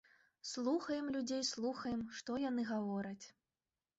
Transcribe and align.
Слухаем 0.51 1.09
людзей, 1.15 1.43
слухаем, 1.49 2.01
што 2.21 2.39
яны 2.49 2.61
гавораць. 2.71 3.25